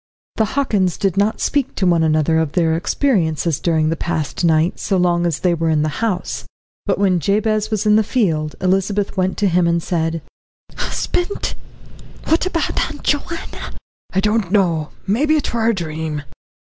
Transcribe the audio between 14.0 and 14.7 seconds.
"I don't